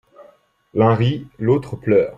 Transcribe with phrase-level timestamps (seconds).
[0.73, 2.09] L'un rit, l'autre pleure.